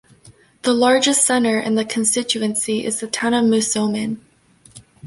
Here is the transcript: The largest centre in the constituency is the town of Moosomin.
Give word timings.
The 0.63 0.73
largest 0.73 1.23
centre 1.23 1.59
in 1.59 1.75
the 1.75 1.85
constituency 1.85 2.83
is 2.83 2.99
the 3.01 3.07
town 3.07 3.35
of 3.35 3.45
Moosomin. 3.45 4.17